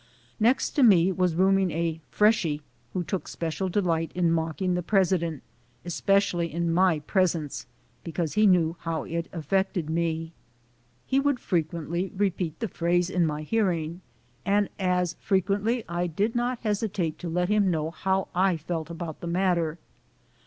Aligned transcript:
Next 0.39 0.71
to 0.71 0.81
me 0.81 1.11
was 1.11 1.35
rooming 1.35 1.69
a 1.69 2.01
"freshy" 2.09 2.63
who 2.93 3.03
took 3.03 3.27
special 3.27 3.69
delight 3.69 4.11
in 4.15 4.31
mocking 4.31 4.73
the 4.73 4.81
president, 4.81 5.43
especially 5.85 6.51
in 6.51 6.73
my 6.73 7.01
presence, 7.01 7.67
because 8.03 8.33
he 8.33 8.47
knew 8.47 8.75
how 8.79 9.03
it 9.03 9.29
affected 9.31 9.91
me. 9.91 10.33
He 11.05 11.19
would 11.19 11.39
frequently 11.39 12.11
repeat 12.17 12.59
the 12.59 12.67
phrase 12.67 13.11
in 13.11 13.27
my 13.27 13.43
hearing, 13.43 14.01
and 14.43 14.69
as 14.79 15.17
frequently 15.19 15.83
I 15.87 16.07
did 16.07 16.33
not 16.35 16.61
hesitate 16.61 17.19
to 17.19 17.29
let 17.29 17.47
him 17.49 17.69
know 17.69 17.91
how 17.91 18.27
I 18.33 18.57
felt 18.57 18.89
about 18.89 19.21
the 19.21 19.27
matter. 19.27 19.77